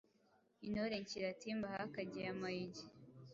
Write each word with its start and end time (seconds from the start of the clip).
Intore 0.65 0.95
nshyira 1.03 1.37
Timber 1.41 1.71
ahakagiye 1.75 2.27
amayugi 2.33 2.83